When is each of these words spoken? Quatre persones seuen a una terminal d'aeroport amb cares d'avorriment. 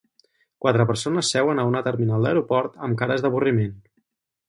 Quatre 0.65 0.87
persones 0.91 1.29
seuen 1.35 1.63
a 1.63 1.67
una 1.73 1.83
terminal 1.91 2.27
d'aeroport 2.29 2.83
amb 2.89 3.01
cares 3.03 3.27
d'avorriment. 3.27 3.81